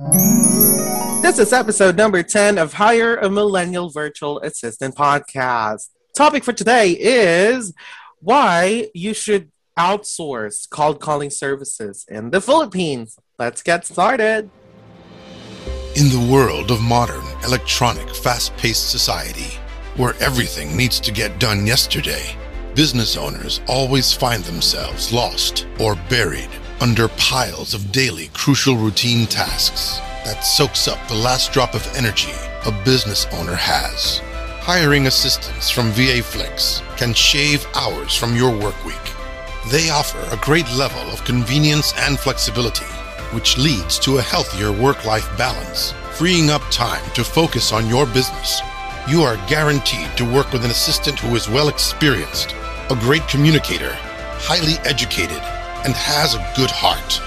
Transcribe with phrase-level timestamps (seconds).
[0.00, 5.90] This is episode number 10 of Hire a Millennial Virtual Assistant podcast.
[6.16, 7.74] Topic for today is
[8.20, 13.18] why you should outsource cold calling services in the Philippines.
[13.38, 14.48] Let's get started.
[15.96, 19.58] In the world of modern, electronic, fast paced society,
[19.98, 22.34] where everything needs to get done yesterday,
[22.74, 26.48] business owners always find themselves lost or buried
[26.80, 32.32] under piles of daily crucial routine tasks that soaks up the last drop of energy
[32.66, 34.20] a business owner has.
[34.62, 38.96] Hiring assistants from VA Flex can shave hours from your work week.
[39.70, 42.86] They offer a great level of convenience and flexibility,
[43.34, 48.06] which leads to a healthier work life balance, freeing up time to focus on your
[48.06, 48.60] business.
[49.08, 52.54] You are guaranteed to work with an assistant who is well experienced,
[52.90, 53.92] a great communicator,
[54.38, 55.42] highly educated,
[55.84, 57.20] and has a good heart.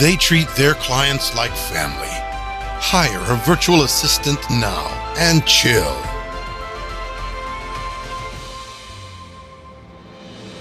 [0.00, 2.08] They treat their clients like family.
[2.80, 4.86] Hire a virtual assistant now
[5.18, 6.07] and chill.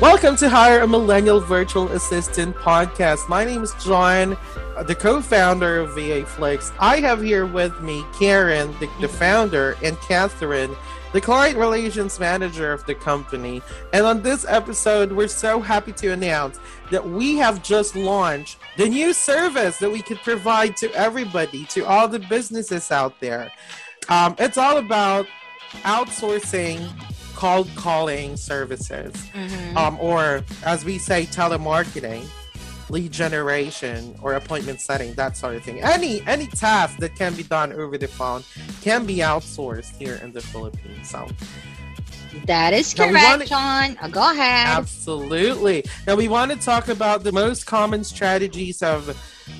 [0.00, 3.30] Welcome to Hire a Millennial Virtual Assistant podcast.
[3.30, 4.36] My name is John,
[4.84, 6.70] the co founder of VA Flex.
[6.78, 10.76] I have here with me Karen, the, the founder, and Catherine,
[11.14, 13.62] the client relations manager of the company.
[13.94, 18.90] And on this episode, we're so happy to announce that we have just launched the
[18.90, 23.50] new service that we could provide to everybody, to all the businesses out there.
[24.10, 25.26] Um, it's all about
[25.84, 26.86] outsourcing
[27.36, 29.76] cold calling services, mm-hmm.
[29.76, 32.26] um, or as we say, telemarketing,
[32.88, 35.82] lead generation, or appointment setting, that sort of thing.
[35.82, 38.42] Any any task that can be done over the phone
[38.80, 41.10] can be outsourced here in the Philippines.
[41.10, 41.28] So.
[42.44, 43.96] That is correct, John.
[44.02, 44.66] Oh, go ahead.
[44.66, 45.84] Absolutely.
[46.06, 49.16] Now we want to talk about the most common strategies of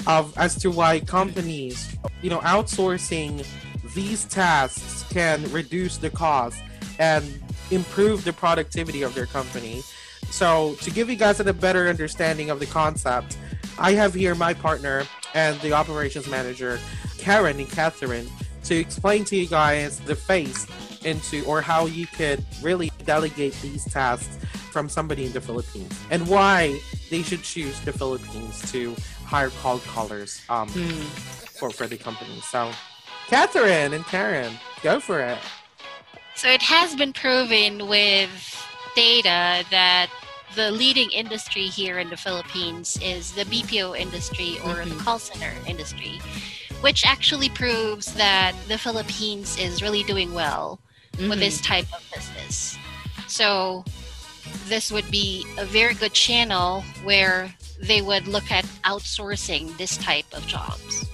[0.07, 3.47] of as to why companies, you know, outsourcing
[3.95, 6.61] these tasks can reduce the cost
[6.99, 7.41] and
[7.71, 9.83] improve the productivity of their company.
[10.31, 13.37] So, to give you guys a better understanding of the concept,
[13.79, 15.05] I have here my partner
[15.35, 16.79] and the operations manager,
[17.19, 18.29] Karen and Catherine,
[18.65, 20.67] to explain to you guys the face
[21.05, 24.39] into or how you could really delegate these tasks
[24.73, 26.79] from somebody in the Philippines and why
[27.11, 31.03] they should choose the Philippines to hire cold callers um, mm.
[31.59, 32.41] for, for the company.
[32.41, 32.71] So,
[33.29, 34.53] Catherine and Karen,
[34.83, 35.39] go for it.
[36.37, 38.31] So it has been proven with
[38.95, 40.11] data that
[40.55, 44.91] the leading industry here in the Philippines is the BPO industry or mm-hmm.
[44.91, 46.21] the call center industry,
[46.83, 50.79] which actually proves that the Philippines is really doing well
[51.13, 51.31] mm-hmm.
[51.31, 52.77] with this type of business.
[53.29, 53.83] So
[54.67, 60.27] this would be a very good channel where they would look at outsourcing this type
[60.35, 61.09] of jobs.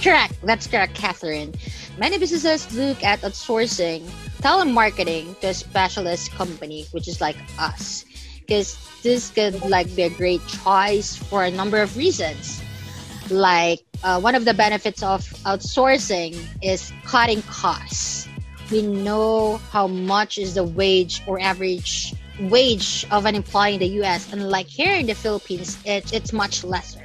[0.00, 0.34] Correct.
[0.44, 1.52] That's correct, Catherine.
[1.98, 4.08] Many businesses look at outsourcing
[4.42, 8.04] telemarketing to a specialist company, which is like us,
[8.40, 12.60] because this could like be a great choice for a number of reasons.
[13.30, 18.28] Like uh, one of the benefits of outsourcing is cutting costs.
[18.70, 24.02] We know how much is the wage or average wage of an employee in the
[24.02, 27.02] US, and like here in the Philippines, it, it's much lesser.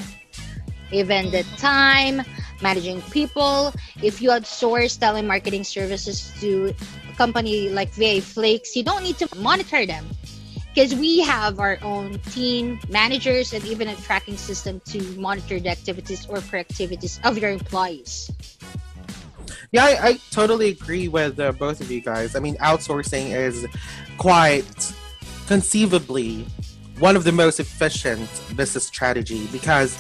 [0.92, 2.24] Even the time
[2.62, 6.74] managing people, if you outsource telemarketing services to
[7.10, 10.06] a company like VA Flex, you don't need to monitor them
[10.74, 15.70] because we have our own team managers and even a tracking system to monitor the
[15.70, 18.30] activities or productivities of your employees.
[19.72, 22.36] Yeah, I, I totally agree with uh, both of you guys.
[22.36, 23.66] I mean, outsourcing is
[24.18, 24.94] quite
[25.48, 26.46] conceivably
[27.00, 29.98] one of the most efficient business strategy because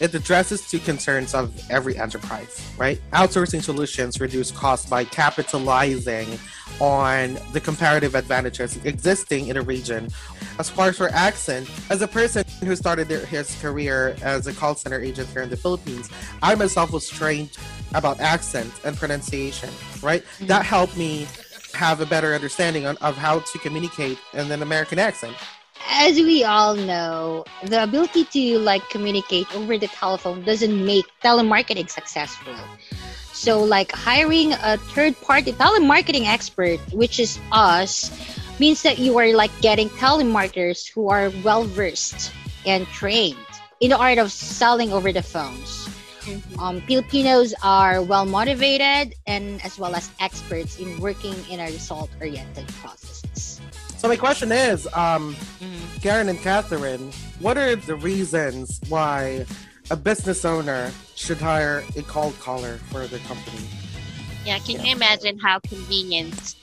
[0.00, 3.00] it addresses two concerns of every enterprise, right?
[3.12, 6.38] Outsourcing solutions reduce costs by capitalizing
[6.80, 10.08] on the comparative advantages existing in a region.
[10.58, 14.74] As far as accent, as a person who started their, his career as a call
[14.74, 16.08] center agent here in the Philippines,
[16.42, 17.56] I myself was trained
[17.94, 19.70] about accent and pronunciation,
[20.02, 20.22] right?
[20.22, 20.46] Mm-hmm.
[20.46, 21.26] That helped me
[21.74, 25.36] have a better understanding on, of how to communicate in an American accent
[25.88, 31.88] as we all know, the ability to like communicate over the telephone doesn't make telemarketing
[31.88, 32.56] successful.
[33.32, 38.10] So like hiring a third party telemarketing expert, which is us,
[38.58, 42.32] means that you are like getting telemarketers who are well versed
[42.66, 43.38] and trained
[43.80, 45.88] in the art of selling over the phones.
[46.22, 46.60] Mm-hmm.
[46.60, 52.10] Um, Filipinos are well motivated and as well as experts in working in a result
[52.20, 53.60] oriented processes.
[53.98, 55.98] So my question is, um, mm-hmm.
[56.00, 57.10] Karen and Catherine,
[57.40, 59.44] what are the reasons why
[59.90, 63.58] a business owner should hire a cold caller for their company.
[64.44, 64.84] Yeah, can Yeah.
[64.84, 66.54] you imagine how convenient?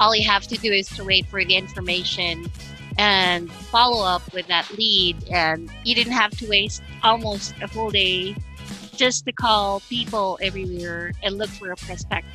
[0.00, 2.50] All you have to do is to wait for the information
[2.98, 7.90] and follow up with that lead, and you didn't have to waste almost a whole
[7.90, 8.34] day
[8.96, 12.26] just to call people everywhere and look for a prospect.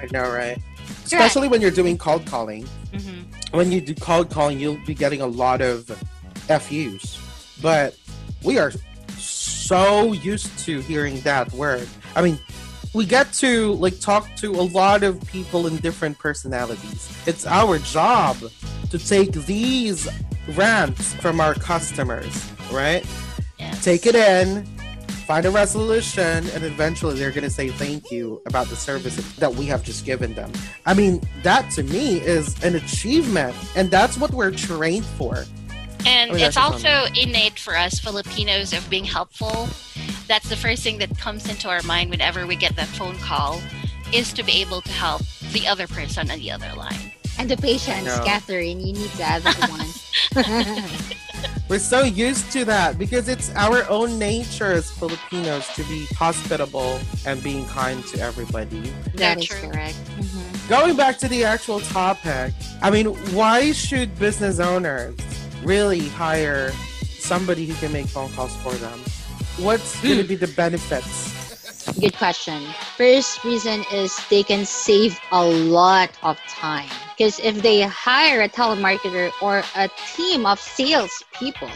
[0.00, 0.58] I know, right?
[1.04, 2.64] Especially when you're doing cold calling.
[2.92, 3.35] Mm-hmm.
[3.52, 5.86] When you do cold calling, you'll be getting a lot of
[6.48, 7.18] FUs.
[7.62, 7.96] But
[8.42, 8.72] we are
[9.16, 11.88] so used to hearing that word.
[12.14, 12.38] I mean,
[12.94, 17.12] we get to like talk to a lot of people in different personalities.
[17.26, 18.36] It's our job
[18.90, 20.08] to take these
[20.54, 23.06] rants from our customers, right?
[23.58, 23.84] Yes.
[23.84, 24.66] take it in,
[25.26, 29.52] find a resolution, and eventually they're going to say thank you about the service that
[29.52, 30.52] we have just given them.
[30.86, 35.44] I mean, that to me is an achievement, and that's what we're trained for.
[36.06, 39.68] And oh, I mean, it's that's just also innate for us Filipinos of being helpful.
[40.28, 43.60] That's the first thing that comes into our mind whenever we get that phone call
[44.12, 47.12] is to be able to help the other person on the other line.
[47.38, 48.22] And the patience, No.
[48.24, 51.12] Catherine, you need to add that one.
[51.68, 57.00] We're so used to that because it's our own nature as Filipinos to be hospitable
[57.26, 58.92] and being kind to everybody.
[59.14, 59.70] that is true.
[59.70, 59.96] correct.
[60.18, 60.68] Mhm.
[60.68, 62.52] Going back to the actual topic,
[62.82, 65.16] I mean, why should business owners
[65.64, 66.72] really hire
[67.18, 69.00] somebody who can make phone calls for them?
[69.58, 71.32] What's going to be the benefits?
[71.94, 72.62] Good question.
[72.96, 76.90] First reason is they can save a lot of time.
[77.16, 81.70] Because if they hire a telemarketer or a team of sales people,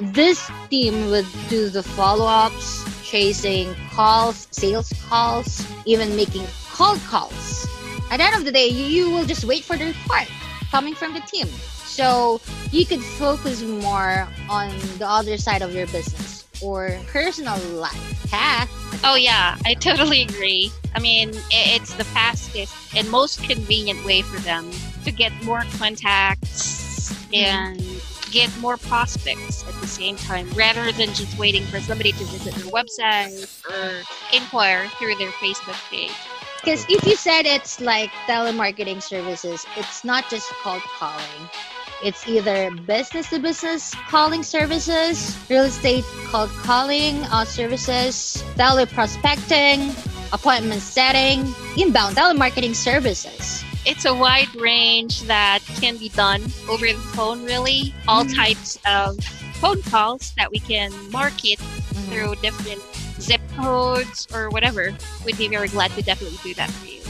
[0.00, 7.66] this team would do the follow ups, chasing calls, sales calls, even making cold calls.
[8.10, 10.28] At the end of the day, you, will just wait for the report
[10.70, 11.48] coming from the team.
[11.84, 12.40] So
[12.70, 18.28] you could focus more on the other side of your business or personal life.
[18.30, 18.68] Kat,
[19.06, 20.72] Oh yeah, I totally agree.
[20.94, 24.70] I mean, it's the fastest and most convenient way for them
[25.04, 27.34] to get more contacts mm-hmm.
[27.34, 32.24] and get more prospects at the same time, rather than just waiting for somebody to
[32.24, 34.02] visit their website or
[34.34, 36.10] inquire through their Facebook page.
[36.62, 41.50] Because if you said it's like telemarketing services, it's not just cold calling.
[42.04, 49.88] It's either business to business calling services, real estate cold calling uh, services, teleprospecting,
[50.30, 53.64] appointment setting, inbound telemarketing services.
[53.86, 57.94] It's a wide range that can be done over the phone, really.
[58.06, 58.36] All Mhm.
[58.36, 59.16] types of
[59.62, 61.58] phone calls that we can market
[62.10, 62.82] through different
[63.18, 64.94] zip codes or whatever.
[65.24, 67.00] We'd be very glad to definitely do that for you.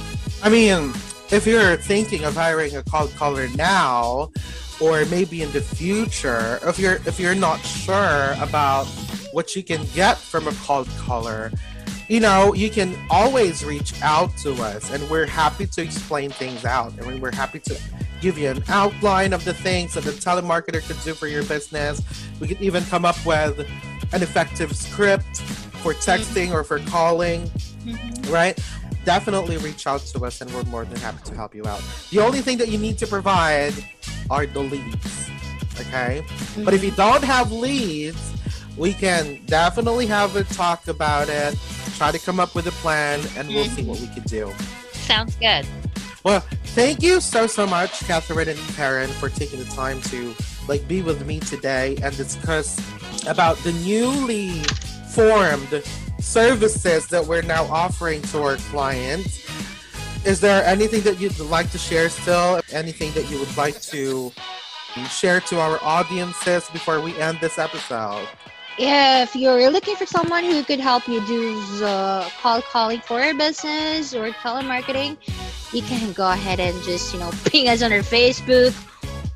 [0.41, 0.94] I mean,
[1.32, 4.31] if you're thinking of hiring a cold caller now,
[4.81, 8.85] or maybe in the future, if you're if you're not sure about
[9.32, 11.50] what you can get from a cold caller,
[12.09, 16.65] you know, you can always reach out to us, and we're happy to explain things
[16.65, 16.93] out.
[17.00, 17.81] I mean, we're happy to
[18.21, 22.00] give you an outline of the things that the telemarketer could do for your business.
[22.41, 23.59] We could even come up with
[24.12, 25.41] an effective script
[25.82, 26.11] for mm-hmm.
[26.11, 27.50] texting or for calling
[27.85, 28.32] mm-hmm.
[28.32, 28.59] right?
[29.05, 31.83] Definitely reach out to us and we're more than happy to help you out.
[32.11, 33.75] The only thing that you need to provide
[34.31, 35.31] are the leads,
[35.81, 36.25] okay?
[36.65, 36.97] But if you mm-hmm.
[36.97, 38.33] don't have leads,
[38.77, 41.56] we can definitely have a talk about it,
[41.97, 44.53] try to come up with a plan, and we'll see what we can do.
[44.93, 45.67] Sounds good.
[46.25, 46.41] Well,
[46.75, 50.34] thank you so so much, Catherine and Karen, for taking the time to
[50.67, 52.81] like be with me today and discuss
[53.27, 54.63] about the newly
[55.11, 55.82] formed
[56.24, 59.44] services that we're now offering to our clients.
[60.24, 62.60] Is there anything that you'd like to share still?
[62.72, 64.32] Anything that you would like to
[65.10, 68.26] share to our audiences before we end this episode?
[68.78, 73.34] If you're looking for someone who could help you do the call calling for your
[73.36, 75.16] business or telemarketing,
[75.72, 78.74] you can go ahead and just, you know, ping us on our Facebook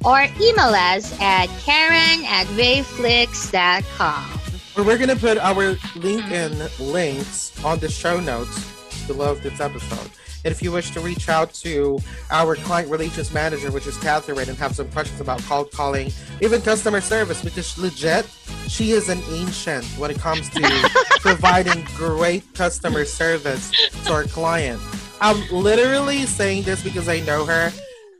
[0.04, 4.37] or email us at karen at vaflex.com.
[4.78, 8.64] Or we're gonna put our LinkedIn links on the show notes
[9.08, 10.08] below this episode.
[10.44, 11.98] And if you wish to reach out to
[12.30, 16.62] our client relations manager, which is Catherine, and have some questions about cold calling, even
[16.62, 18.24] customer service, because legit,
[18.68, 20.60] she is an ancient when it comes to
[21.22, 23.72] providing great customer service
[24.04, 24.80] to our client.
[25.20, 27.72] I'm literally saying this because I know her.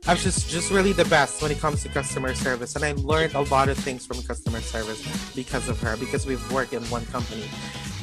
[0.09, 3.35] I'm just just really the best when it comes to customer service, and I learned
[3.35, 5.97] a lot of things from customer service because of her.
[5.97, 7.43] Because we've worked in one company.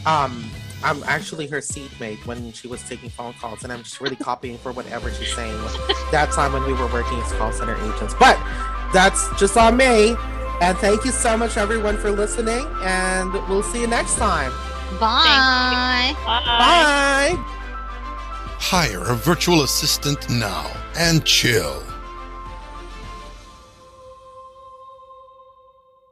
[0.07, 0.49] Um,
[0.85, 4.57] I'm actually her seatmate when she was taking phone calls, and I'm just really copying
[4.57, 5.57] for whatever she's saying.
[6.13, 8.39] that time when we were working as call center agents, but
[8.93, 10.15] that's just on me.
[10.61, 12.65] And thank you so much, everyone, for listening.
[12.83, 14.53] And we'll see you next time.
[15.01, 16.15] Bye.
[16.25, 17.35] Bye.
[18.61, 21.86] Hire a virtual assistant now and chill.